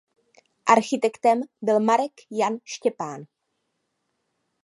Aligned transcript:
Architektem 0.65 1.41
byl 1.61 1.79
Marek 1.79 2.11
Jan 2.31 2.57
Štěpán. 2.63 3.25